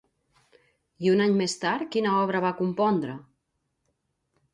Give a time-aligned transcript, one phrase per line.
[1.07, 3.19] I un any més tard quina obra va compondre?